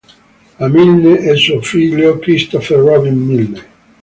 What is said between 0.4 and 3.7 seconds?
A. Milne e suo figlio Christopher Robin Milne.